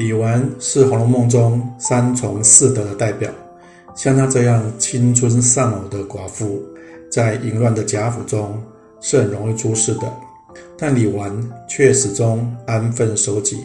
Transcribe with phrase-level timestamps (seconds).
[0.00, 3.30] 李纨是《红楼梦》中三从四德的代表，
[3.94, 6.62] 像她这样青春丧偶的寡妇，
[7.12, 8.58] 在淫乱的贾府中
[9.02, 10.10] 是很容易出事的。
[10.78, 11.30] 但李纨
[11.68, 13.58] 却始终安分守己，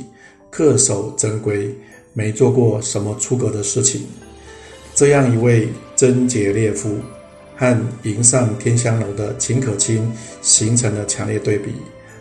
[0.51, 1.73] 恪守贞规，
[2.11, 4.01] 没做过什么出格的事情。
[4.93, 6.97] 这样一位贞洁烈妇，
[7.55, 10.11] 和迎上天香楼的秦可卿
[10.41, 11.71] 形成了强烈对比，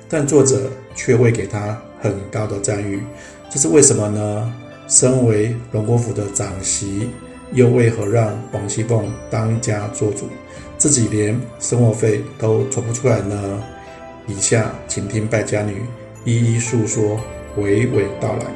[0.08, 3.02] 但作者却未给她很高的赞誉。
[3.50, 4.52] 这是为什么呢？
[4.88, 7.08] 身为荣国府的长媳，
[7.52, 10.28] 又为何让王熙凤当家做主，
[10.76, 13.64] 自己连生活费都存不出来呢？
[14.26, 15.86] 以下请听败家女
[16.24, 17.18] 一一述说，
[17.56, 18.46] 娓娓道来。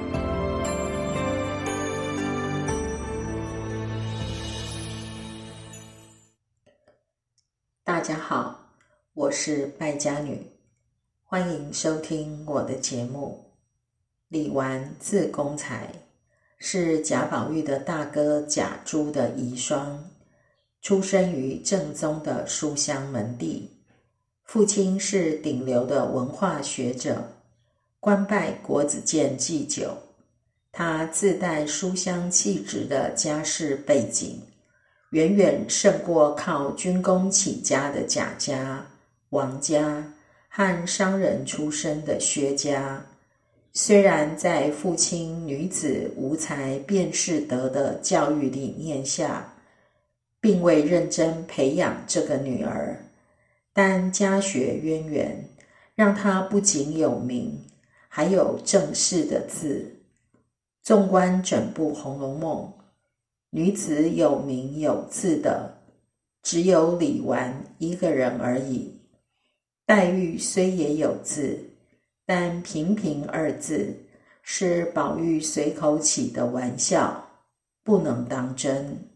[7.85, 8.73] 大家好，
[9.15, 10.47] 我是败家女，
[11.25, 13.48] 欢迎收听我的节目。
[14.29, 15.91] 李纨字公才，
[16.59, 19.97] 是贾宝玉的大哥贾珠的遗孀，
[20.83, 23.71] 出生于正宗的书香门第。
[24.45, 27.33] 父亲是顶流的文化学者，
[28.01, 29.97] 官拜国子监祭酒。
[30.71, 34.43] 他自带书香气质的家世背景，
[35.11, 38.87] 远远胜过靠军功起家的贾家、
[39.31, 40.13] 王家
[40.51, 43.07] 和商人出身的薛家。
[43.81, 49.55] 虽然在父亲“女子无才便是德”的教育理念下，
[50.41, 53.05] 并未认真培养这个女儿，
[53.73, 55.49] 但家学渊源
[55.95, 57.65] 让她不仅有名，
[58.09, 60.01] 还有正式的字。
[60.83, 62.73] 纵观整部《红楼梦》，
[63.51, 65.79] 女子有名有字的
[66.43, 68.99] 只有李纨一个人而已。
[69.87, 71.61] 黛玉虽也有字。
[72.31, 73.97] 但“平平”二字
[74.43, 77.27] 是宝玉随口起的玩笑，
[77.83, 79.09] 不能当真。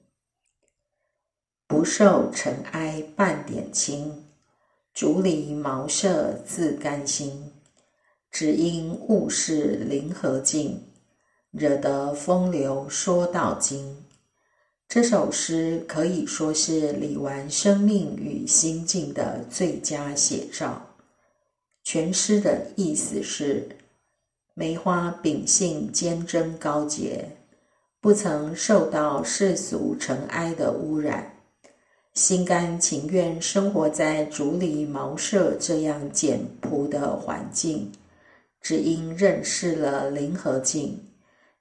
[1.67, 4.25] 不受尘埃半点轻，
[4.95, 7.53] 竹篱茅舍自甘心。
[8.31, 10.83] 只因物是离合尽，
[11.51, 13.95] 惹得风流说到今。
[14.89, 20.92] 这首诗可以说是李纨生命与心境的最佳写照。
[21.85, 23.69] 全诗的意思是：
[24.55, 27.37] 梅花秉性坚贞高洁，
[28.01, 31.35] 不曾受到世俗尘埃的污染，
[32.15, 37.91] 心甘情愿生活在竹篱茅舍这样简朴的环境。
[38.61, 40.97] 只因认识了林和靖，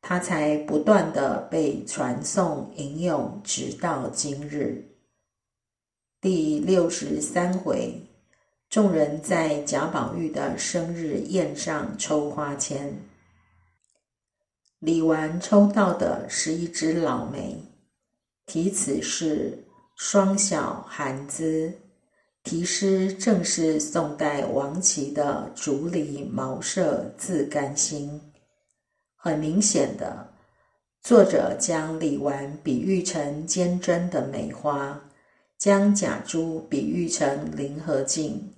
[0.02, 4.86] 他才不断的被传颂吟咏，直到今日。
[6.22, 8.11] 第六十三回。
[8.72, 12.96] 众人在贾宝玉的生日宴上抽花签，
[14.80, 17.62] 李纨抽到的是一支老梅，
[18.46, 19.66] 题词是
[19.98, 21.74] “双小寒姿”，
[22.46, 28.22] 题诗正是宋代王琦的“竹篱茅舍自甘心”。
[29.18, 30.32] 很明显的，
[31.02, 35.10] 作者将李纨比喻成坚贞的梅花，
[35.58, 38.54] 将贾珠比喻成林和靖。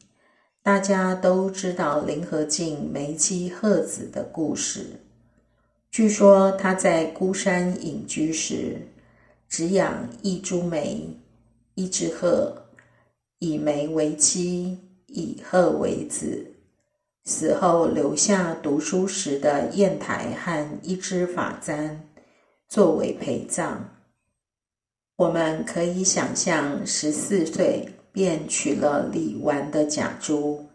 [0.63, 5.01] 大家都知道林和靖梅妻鹤子的故事。
[5.91, 8.77] 据说他在孤山隐居时，
[9.49, 11.19] 只养一株梅，
[11.75, 12.63] 一只鹤，
[13.39, 16.53] 以梅为妻，以鹤为子。
[17.25, 22.07] 死后留下读书时的砚台和一只发簪，
[22.69, 23.89] 作为陪葬。
[25.17, 27.89] 我们可以想象，十四岁。
[28.13, 30.67] 便娶了李纨的贾珠，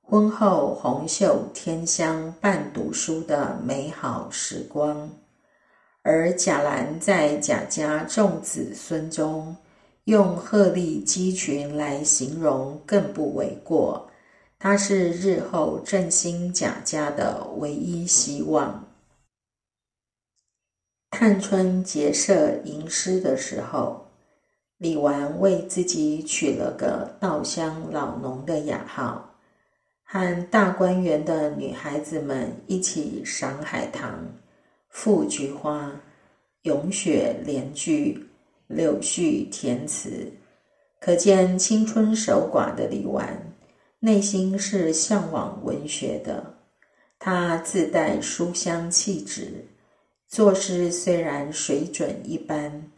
[0.00, 5.10] 婚后红袖添香伴读书的美好时光。
[6.02, 9.56] 而贾兰在贾家众子孙中，
[10.04, 14.08] 用鹤立鸡群来形容更不为过。
[14.56, 18.86] 他是日后振兴贾家的唯一希望。
[21.10, 24.03] 探春结社吟诗的时候。
[24.78, 29.36] 李纨为自己取了个“稻香老农”的雅号，
[30.02, 34.18] 和大观园的女孩子们一起赏海棠、
[34.88, 35.92] 赋菊花、
[36.62, 38.26] 咏雪联句、
[38.66, 40.32] 柳絮填词，
[41.00, 43.28] 可见青春守寡的李纨
[44.00, 46.52] 内心是向往文学的。
[47.18, 49.66] 她自带书香气质，
[50.26, 52.90] 作诗虽然水准一般。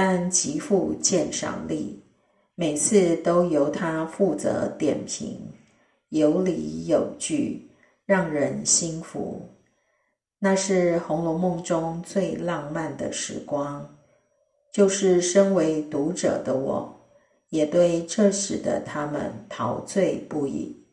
[0.00, 2.00] 但极富鉴赏力，
[2.54, 5.52] 每次都由他负责点评，
[6.10, 7.68] 有理有据，
[8.06, 9.48] 让人心服。
[10.38, 13.98] 那是《红楼梦》中最浪漫的时光，
[14.70, 17.00] 就是身为读者的我，
[17.48, 20.86] 也对这时的他们陶醉不已。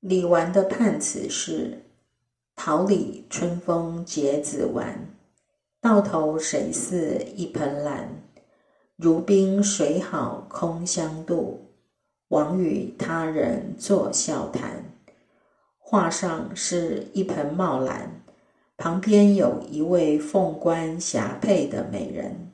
[0.00, 1.86] 李纨的判词是
[2.54, 5.16] ：“桃李春风结子完，
[5.80, 8.22] 到头谁似一盆兰？
[8.96, 11.72] 如冰水好空相度，
[12.28, 14.84] 枉与他人作笑谈。”
[15.78, 18.22] 画上是一盆茂兰，
[18.76, 22.52] 旁边有一位凤冠霞帔的美人。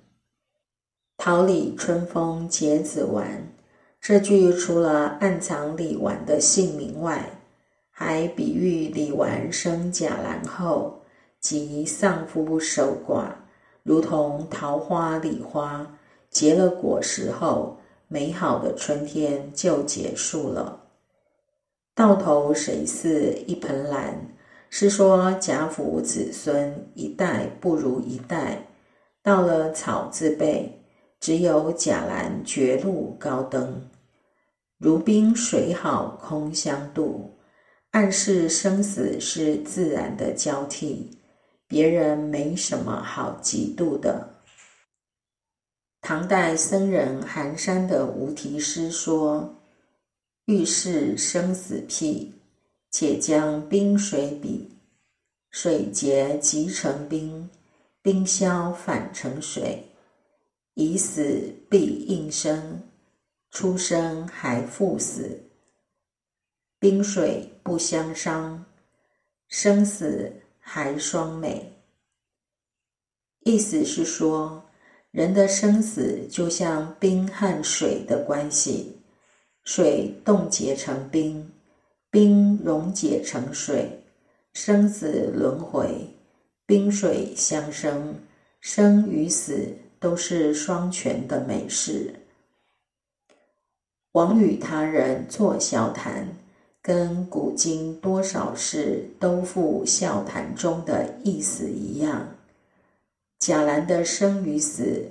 [1.17, 3.53] 桃李春风结子完，
[4.01, 7.29] 这句除了暗藏李纨的姓名外，
[7.91, 10.96] 还比喻李纨生贾兰后
[11.47, 13.27] 及丧夫守寡，
[13.85, 15.97] 如同桃花李花
[16.29, 17.79] 结了果实后，
[18.09, 20.83] 美好的春天就结束了。
[21.95, 24.27] 到头谁似一盆兰？
[24.71, 28.67] 是说贾府子孙一代不如一代，
[29.23, 30.83] 到了草字辈，
[31.21, 33.89] 只有贾兰绝路高登。
[34.79, 37.39] 如冰水好空相度，
[37.93, 41.17] 暗示生死是自然的交替，
[41.69, 44.35] 别人没什么好嫉妒的。
[46.01, 49.53] 唐代僧人寒山的无题诗说。
[50.47, 52.31] 遇事生死僻，
[52.93, 54.71] 且将冰水比。
[55.51, 57.51] 水结即成冰，
[58.01, 59.85] 冰消反成水。
[60.75, 62.81] 已死必应生，
[63.51, 65.51] 出生还复死。
[66.79, 68.65] 冰水不相伤，
[69.49, 70.33] 生死
[70.69, 71.73] 还双美。
[73.45, 74.65] 意思是说，
[75.13, 78.97] 人的生死就像冰和水的关系。
[79.63, 81.53] 水冻结成冰，
[82.11, 84.03] 冰溶解成水，
[84.55, 85.89] 生死轮回，
[86.67, 88.17] 冰水相生，
[88.61, 92.13] 生与死都是双全的美事。
[94.13, 96.27] 枉与他人作笑谈，
[96.87, 102.29] 跟古今多少事都付笑谈中的意思一样。
[103.41, 105.11] 贾兰的生与死，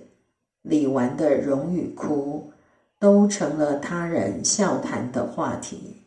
[0.61, 2.49] 李纨的荣与枯。
[2.97, 5.97] 都成了他人笑谈的话题。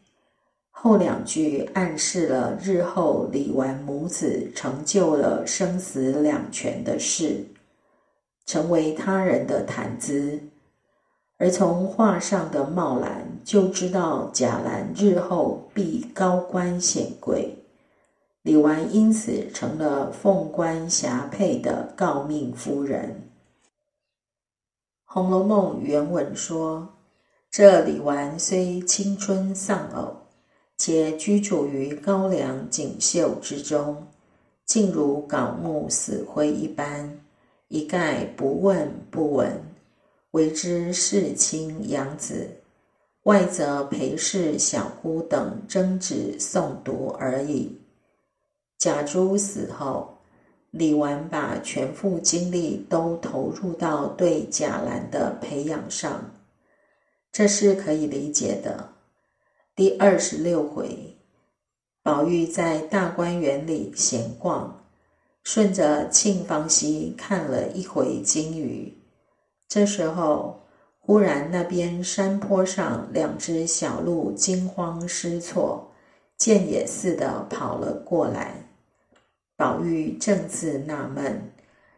[0.70, 7.44] 后两句暗示了日后李纨母子成就了生死两全的事，
[8.46, 10.40] 成为他人的谈资。
[11.38, 17.56] 而从画上的茂兰就知道贾兰日后必高官显贵，
[18.42, 23.22] 李纨因此成了凤冠霞帔的诰命夫人。
[25.04, 26.88] 《红楼梦》原文说
[27.50, 30.16] ：“这李纨虽青春丧偶，
[30.76, 34.08] 且居住于高粱锦绣之中，
[34.66, 37.20] 竟如槁木死灰一般，
[37.68, 39.62] 一概不问不闻，
[40.38, 42.48] 为之世亲养子，
[43.24, 47.76] 外则陪侍小姑等争执诵读而已。
[48.78, 50.14] 贾珠死后。”
[50.70, 56.30] 李纨把全副精力都投入到对贾兰的培养上，
[57.32, 58.90] 这是可以理解的。
[59.74, 61.16] 第二十六回，
[62.02, 64.84] 宝玉在大观园里闲逛，
[65.42, 68.97] 顺着沁芳溪看了一回金鱼。
[69.68, 70.60] 这时候，
[70.98, 75.90] 忽然那边山坡上两只小鹿惊慌失措，
[76.38, 78.54] 箭也似的跑了过来。
[79.56, 81.50] 宝玉正自纳闷，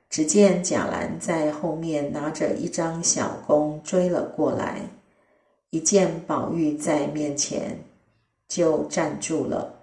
[0.08, 4.80] 只见贾兰在后面拿着一张小弓追了过来，
[5.70, 7.78] 一见宝玉在面前，
[8.48, 9.74] 就站住了，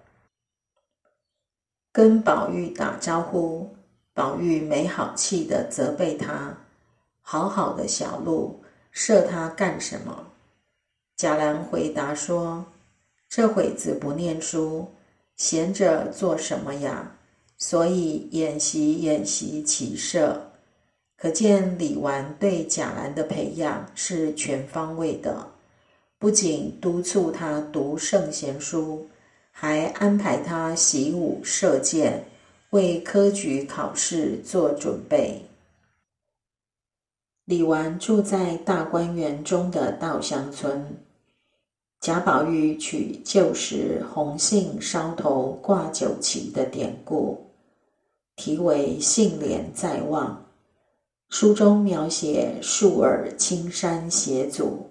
[1.94, 3.70] 跟宝玉打招呼。
[4.13, 6.58] 宝玉没好气的责备他
[7.29, 10.27] ：“好好的小鹿，射他干什么？”
[11.17, 12.63] 贾兰回答说
[13.27, 14.88] ：“这会子不念书，
[15.36, 17.12] 闲着做什么呀？”
[17.60, 20.51] 所以演习演习起射，
[21.17, 25.48] 可见李纨对贾兰的培养是全方位的，
[26.17, 29.10] 不仅督促他读圣贤书，
[29.51, 32.24] 还安排他习武射箭，
[32.69, 35.47] 为科举考试做准备。
[37.48, 40.98] 李纨住在大观园中的稻香村，
[42.01, 47.46] 贾宝玉取旧时红杏梢头挂酒旗的典故。
[48.36, 50.46] 题为“杏帘在望”，
[51.32, 54.88] 书中描写树耳青山斜阻，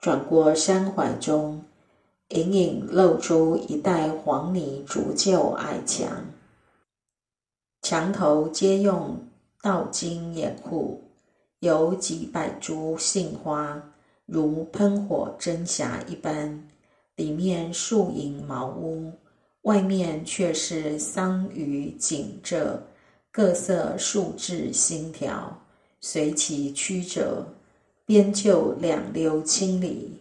[0.00, 1.62] 转过山环中，
[2.30, 6.24] 隐隐露出一带黄泥竹旧矮墙，
[7.82, 9.16] 墙头皆用
[9.62, 11.03] 道金掩护，
[11.60, 13.92] 有几百株杏花，
[14.26, 16.68] 如喷火真霞一般。
[17.16, 19.12] 里面树影茅屋，
[19.62, 22.82] 外面却是桑榆锦浙，
[23.30, 25.62] 各色树枝新条，
[26.00, 27.46] 随其曲折，
[28.04, 30.20] 边就两溜千里。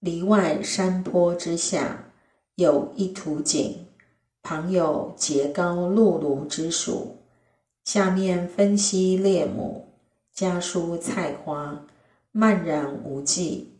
[0.00, 2.12] 篱外山坡之下，
[2.56, 3.86] 有一土井，
[4.42, 7.16] 旁有节高露庐之属，
[7.84, 9.87] 下面分析列母，
[10.38, 11.84] 家书菜花，
[12.30, 13.72] 漫然无际。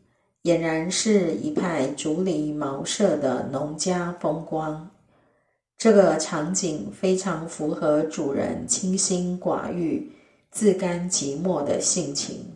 [0.43, 4.91] 俨然是一派竹篱茅舍的农家风光。
[5.77, 10.11] 这个场景非常符合主人清心寡欲、
[10.51, 12.47] 自甘寂寞的性情，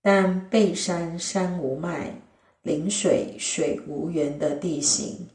[0.00, 2.14] 但背山山无脉，
[2.62, 5.26] 临水水无源的地形，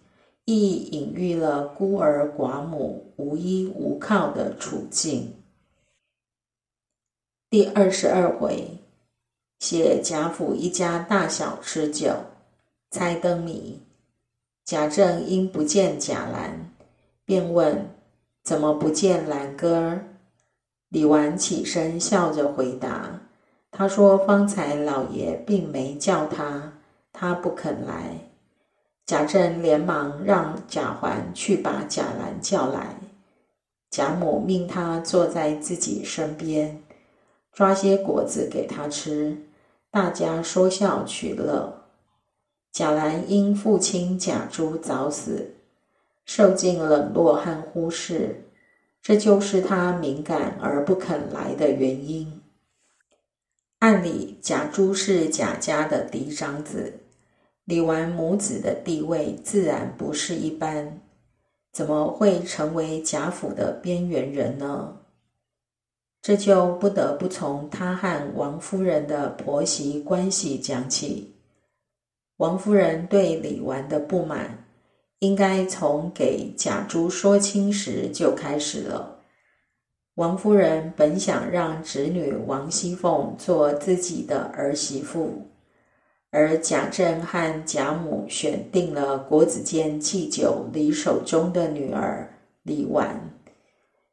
[0.46, 5.34] 亦隐喻了孤儿寡母、无依无靠的处境。
[7.51, 8.79] 第二十二回。
[9.60, 12.15] 写贾府一家大小吃酒，
[12.91, 13.77] 猜灯谜。
[14.63, 16.72] 贾政因不见贾兰，
[17.25, 17.89] 便问
[18.41, 20.00] ：“怎么不见兰哥？”
[20.88, 23.20] 李纨起身笑着回答
[23.70, 26.72] ：“他说方才老爷并没叫他，
[27.12, 28.17] 他不肯来。”
[29.05, 32.96] 贾政连忙让贾环去把贾兰叫来。
[33.89, 36.81] 贾母命他坐在自己身边，
[37.51, 39.38] 抓些果子给他吃。
[39.89, 41.84] 大家说笑取乐。
[42.72, 45.55] 贾兰因父亲贾珠早死，
[46.24, 48.46] 受尽冷落和忽视，
[49.01, 52.41] 这就是他敏感而不肯来的原因。
[53.79, 57.01] 按理贾珠是贾家的嫡长子，
[57.65, 61.01] 李纨母子的地位自然不是一般，
[61.74, 65.00] 怎么会成为贾府的边缘人呢？
[66.22, 71.34] 这就不得不从他和王夫人的婆媳关系讲起。
[72.38, 74.66] 王夫人对李纨的不满，
[75.20, 79.20] 应该从给贾珠说亲时就开始了。
[80.16, 85.48] 王夫人本想让侄女王熙凤做自己的儿媳妇，
[86.30, 93.31] 而贾政和贾母选定了国子监祭酒李守忠的女儿李纨。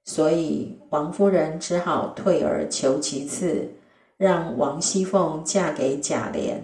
[0.09, 3.69] 所以，王夫人只好退而求其次，
[4.17, 6.55] 让王熙凤嫁给贾琏。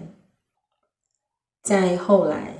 [1.61, 2.55] 再后来，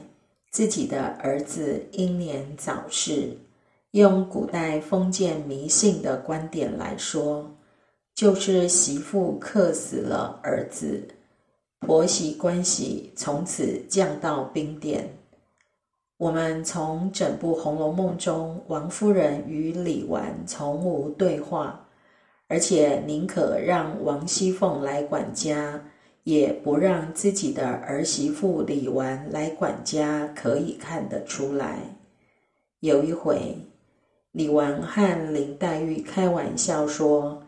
[0.51, 3.35] 自己的儿子英年早逝，
[3.91, 7.49] 用古代封建迷信的观点来说，
[8.13, 11.01] 就是媳妇克死了儿子，
[11.79, 15.09] 婆媳关系从此降到冰点。
[16.17, 21.87] 我们从整部《红楼梦》中，王夫人与李纨从无对话，
[22.47, 25.83] 而且宁可让王熙凤来管家，
[26.23, 31.79] 也不让自己的儿媳妇李纨来管家，可以看得出来。
[32.79, 33.57] 有一回，
[34.31, 37.43] 李纨和林黛玉开玩笑说：“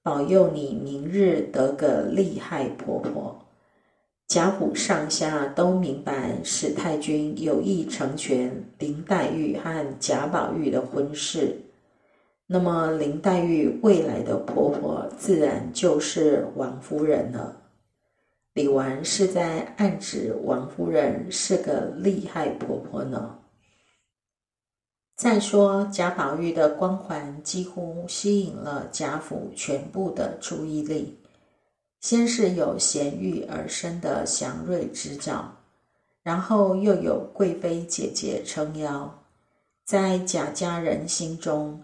[0.00, 3.36] 保佑你明日得个厉害婆婆。”
[4.32, 11.54] 贾府上下都明白史太君有意成全林黛玉和贾宝玉的婚事，
[12.46, 17.54] 那么林黛玉未来的婆婆自然就是王夫人了。
[18.54, 23.38] 李纨是在暗指王夫人是个厉害婆婆呢。
[25.14, 31.18] 再说贾宝玉的光环几乎吸引了贾府全部的注意力。
[32.02, 35.44] 先是有贤育而生的祥瑞之兆，
[36.20, 39.08] 然后又有贵妃姐姐撑腰，
[39.84, 41.80] 在贾家人心中，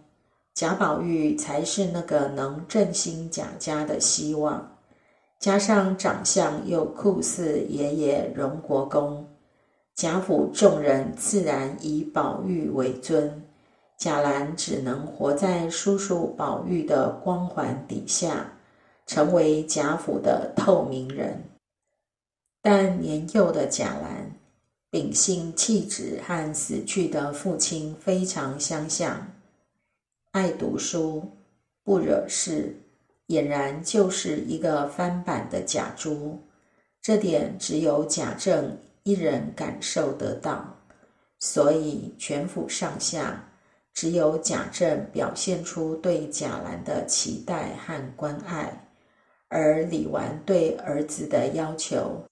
[0.55, 4.77] 贾宝玉才是那个能振兴贾家的希望。
[5.39, 9.25] 加上长相又酷似爷爷荣国公，
[9.95, 13.41] 贾府众人自然以宝玉为尊，
[13.97, 18.53] 贾兰只能活在叔叔宝玉的光环底下。
[19.09, 21.43] 成为贾府的透明人，
[22.61, 24.31] 但年幼的贾兰
[24.91, 29.33] 秉性气质和死去的父亲非常相像，
[30.33, 31.27] 爱读书，
[31.83, 32.77] 不惹事，
[33.29, 36.39] 俨然就是一个翻版的贾珠。
[37.01, 40.77] 这点只有贾政一人感受得到，
[41.39, 43.43] 所以全府上下
[43.95, 48.85] 只有贾政表现出对贾兰的期待和关爱。
[49.49, 52.23] 而李纨对儿子的要求，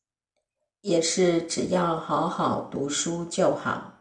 [0.83, 3.95] 也是只要好好读书就好。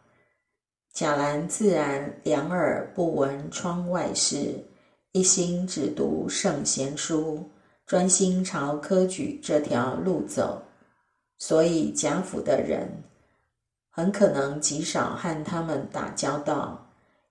[0.93, 4.63] 贾兰自然两耳不闻窗外事，
[5.11, 7.49] 一心只读圣贤书，
[7.85, 10.61] 专心朝科举这条路走。
[11.37, 12.89] 所以贾府的人
[13.89, 16.85] 很可能极少和他们打交道，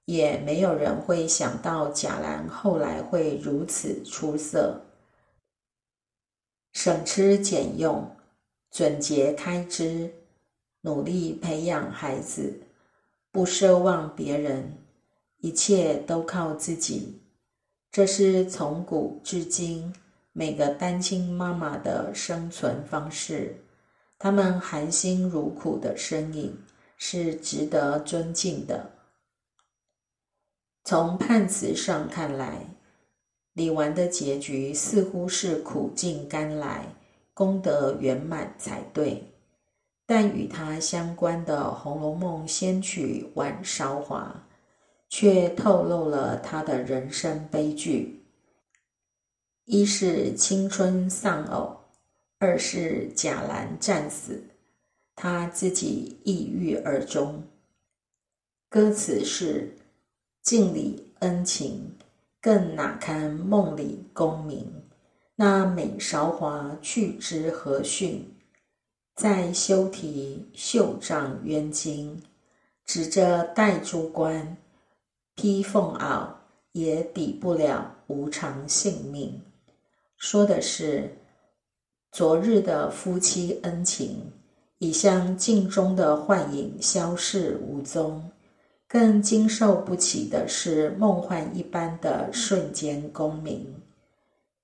[0.05, 4.79] 也没有人会想到贾兰后来会如此出色，
[6.75, 8.15] 省吃俭用，
[8.71, 10.13] 准节开支，
[10.83, 12.61] 努力培养孩子。
[13.31, 14.77] 不奢望别人，
[15.39, 17.21] 一切都靠自己。
[17.91, 19.95] 这是从古至今
[20.33, 23.57] 每个单亲妈妈的生存方式。
[24.19, 26.57] 他们含辛茹苦的身影
[26.97, 28.91] 是值得尊敬的。
[30.83, 32.67] 从判词上看来，
[33.55, 36.87] 李纨的结局似乎是苦尽甘来、
[37.33, 39.25] 功德圆满才对。
[40.07, 44.47] 但与他相关的《红楼梦》仙曲晚韶华，
[45.09, 48.23] 却透露了他的人生悲剧：
[49.65, 51.75] 一是青春丧偶，
[52.39, 54.45] 二是贾兰战死，
[55.17, 57.43] 他自己抑郁而终。
[58.69, 59.75] 歌词是
[60.43, 61.97] “敬礼恩情，
[62.45, 64.71] 更哪堪梦里功名？
[65.35, 68.37] 那美韶华去之何逊？”
[69.17, 72.23] 再修题绣帐冤经，
[72.85, 74.59] 指着戴珠冠，
[75.35, 76.29] 披凤袄，
[76.73, 79.41] 也抵不了无常性命。
[80.19, 81.17] 说的是
[82.13, 84.31] 昨日的夫妻恩情，
[84.77, 88.31] 已像镜中的幻影消逝无踪。
[88.95, 93.75] 更经受不起的是梦幻一般的瞬间功名，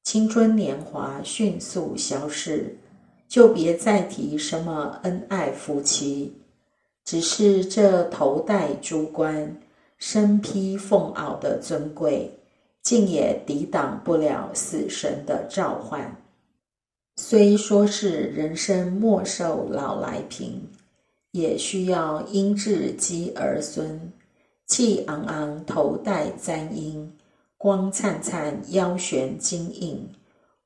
[0.05, 2.79] 青春年华迅速消逝。
[3.27, 6.33] 就别再提什么恩爱夫妻，
[7.05, 9.61] 只是这头戴珠冠、
[9.99, 12.33] 身披凤袄的尊贵，
[12.83, 16.17] 竟也抵挡不了死神的召唤。
[17.17, 20.63] 虽说是人生莫寿老来贫，
[21.33, 24.13] 也需要英质积儿孙，
[24.71, 27.11] 气昂昂头戴簪缨，
[27.59, 30.09] 光灿灿腰悬金印。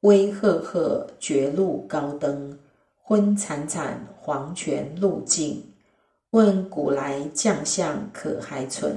[0.00, 2.58] 威赫赫，绝路高登；
[3.02, 5.64] 昏惨惨，黄泉路径。
[6.32, 8.94] 问古来将相可还存？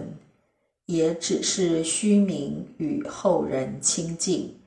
[0.88, 4.60] 也只是虚名，与后人亲近。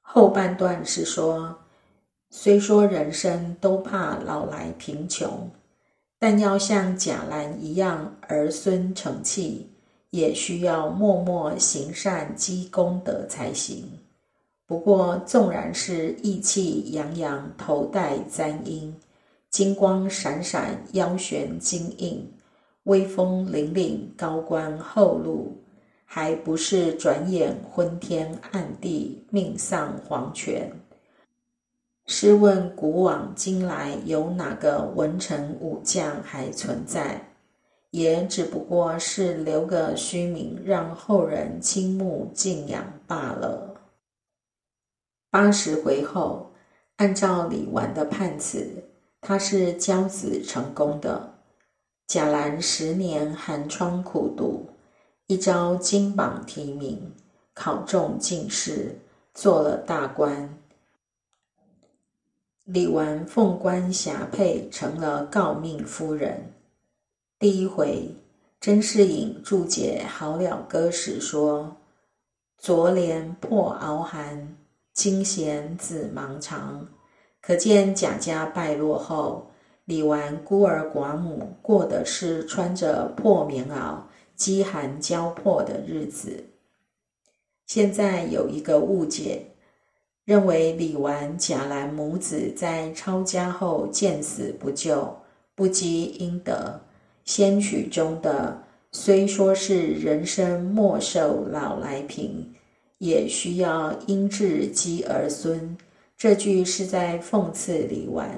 [0.00, 1.56] 后半段是说，
[2.30, 5.48] 虽说人生都怕老来贫穷，
[6.22, 9.70] 但要像贾兰一样儿孙成器，
[10.10, 13.90] 也需要默默行善积功德才行。
[14.66, 18.92] 不过，纵然是意气洋洋，头戴簪缨，
[19.48, 22.30] 金光闪闪，腰悬金印，
[22.82, 25.56] 威风凛凛，高官厚禄，
[26.04, 30.70] 还不是转眼昏天暗地，命丧黄泉？
[32.12, 37.24] 试问古往今来，有哪个文臣武将还存在？
[37.92, 43.76] 也只不过是留个虚名，让后人倾慕敬仰罢了。
[45.30, 46.50] 八十回后，
[46.96, 48.82] 按照李纨的判词，
[49.20, 51.34] 他是教子成功的。
[52.08, 54.68] 贾兰十年寒窗苦读，
[55.28, 57.12] 一朝金榜题名，
[57.54, 58.98] 考中进士，
[59.32, 60.59] 做了大官。
[62.72, 66.52] 李纨凤冠霞帔，成了诰命夫人。
[67.36, 68.14] 第一回，
[68.60, 71.74] 甄士隐注解《好了歌》时说
[72.56, 74.54] ：“昨怜破袄寒。”
[74.94, 76.86] 今闲子忙长，
[77.40, 79.50] 可见贾家败落后，
[79.84, 83.98] 李纨孤儿寡母过的是穿着破棉袄、
[84.36, 86.44] 饥寒交迫的日子。
[87.66, 89.49] 现在有一个误解，
[90.30, 95.16] 认为李纨、贾兰母子在抄家后见死不救，
[95.56, 96.80] 不积阴德。
[97.24, 98.62] 仙曲中的
[98.92, 102.54] 虽说是人生莫寿老来贫。
[102.98, 105.76] 也需要因智积儿孙，
[106.16, 108.28] 这句是在讽刺李纨，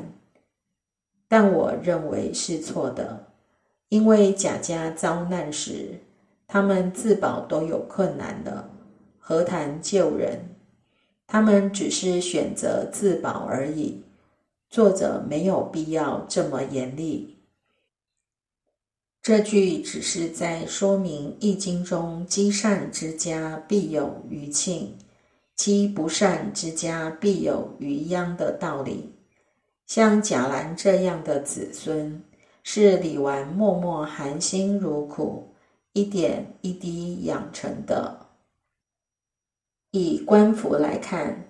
[1.29, 3.27] 但我认为是错的，
[3.91, 5.99] 因为贾家遭难时，
[6.47, 8.71] 他们自保都有困难的，
[9.19, 10.52] 何谈救人？
[11.33, 14.03] 他们只是选择自保而已，
[14.69, 17.39] 作者没有必要这么严厉。
[19.23, 24.95] 这句只是在说明《易经》中“积善之家必有余庆，
[25.57, 29.15] 积不善之家必有余殃”的道理。
[29.87, 32.23] 像贾兰这样的子孙，
[32.63, 35.55] 是李纨默默含辛茹苦，
[35.95, 38.22] 一点一滴养成的。
[39.93, 41.45] 以官服来看，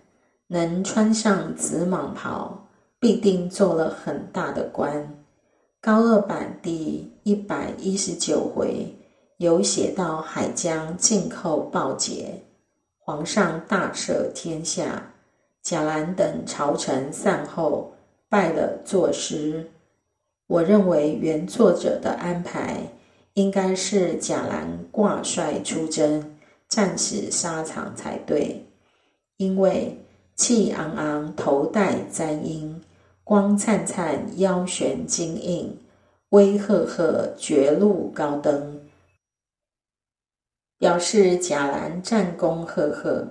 [0.49, 2.67] 能穿上紫蟒袍，
[2.99, 5.25] 必定做了很大的官。
[5.81, 8.93] 高二版第一百一十九回
[9.39, 12.43] 有写到海疆进寇报捷，
[12.99, 15.13] 皇上大赦天下，
[15.63, 17.93] 贾兰等朝臣散后，
[18.29, 19.71] 拜了作诗。
[20.49, 22.79] 我认为原作者的安排，
[23.35, 26.32] 应该是贾兰挂帅出征。
[26.73, 28.65] 战死沙场才对，
[29.37, 29.99] 因为
[30.35, 32.81] 气昂昂头戴簪缨，
[33.23, 35.79] 光灿灿腰悬金印，
[36.31, 38.81] 威赫赫绝路高登，
[40.79, 43.29] 表示贾兰战功赫赫。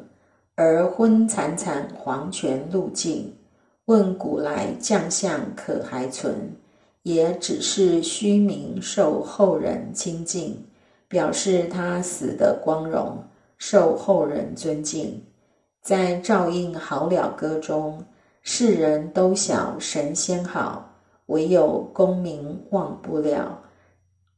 [0.54, 3.34] 而昏惨惨黄泉路径，
[3.86, 6.56] 问古来将相可还存？
[7.02, 10.64] 也只是虚名，受后人亲近，
[11.08, 13.18] 表示他死的光荣。
[13.64, 15.24] 受后人尊敬，
[15.84, 18.04] 在照应好了歌中，
[18.42, 20.96] 世人都晓神仙好，
[21.28, 23.62] 唯有功名忘不了。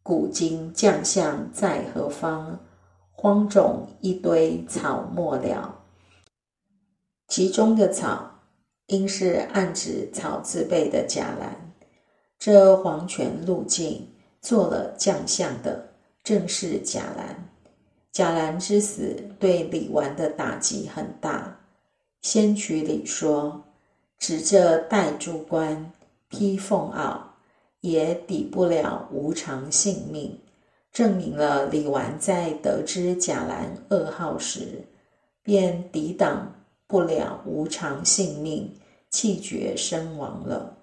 [0.03, 2.59] 古今将相在何方？
[3.13, 5.73] 荒冢一堆草没了。
[7.29, 8.29] 其中的草，
[8.88, 11.73] 应是暗指草字辈的贾兰。
[12.38, 14.05] 这黄泉路径
[14.41, 15.93] 做了将相的，
[16.25, 17.52] 正是贾兰。
[18.13, 21.58] 贾兰之死对李纨的打击很大。
[22.21, 23.63] 仙曲里说
[24.19, 25.91] ：“指这戴珠冠，
[26.30, 27.17] 披凤袄，
[27.82, 30.39] 也抵不了无常性命。”
[30.93, 34.86] 证明了李纨在得知贾兰噩耗时，
[35.41, 36.54] 便抵挡
[36.86, 38.71] 不了无常性命，
[39.10, 40.78] 气绝身亡了。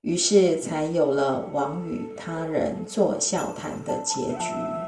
[0.00, 4.85] 于是才有了王与他人做笑谈的结局。